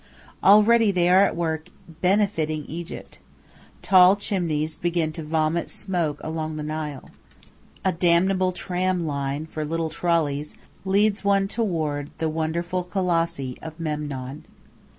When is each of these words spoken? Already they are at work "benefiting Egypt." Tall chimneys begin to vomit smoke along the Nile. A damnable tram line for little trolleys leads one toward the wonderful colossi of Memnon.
Already 0.43 0.89
they 0.89 1.09
are 1.09 1.23
at 1.25 1.35
work 1.35 1.69
"benefiting 2.01 2.65
Egypt." 2.65 3.19
Tall 3.83 4.15
chimneys 4.15 4.75
begin 4.75 5.11
to 5.11 5.21
vomit 5.21 5.69
smoke 5.69 6.19
along 6.23 6.55
the 6.55 6.63
Nile. 6.63 7.11
A 7.85 7.91
damnable 7.91 8.51
tram 8.51 9.05
line 9.05 9.45
for 9.45 9.63
little 9.63 9.91
trolleys 9.91 10.55
leads 10.85 11.23
one 11.23 11.47
toward 11.47 12.09
the 12.17 12.29
wonderful 12.29 12.83
colossi 12.83 13.59
of 13.61 13.79
Memnon. 13.79 14.45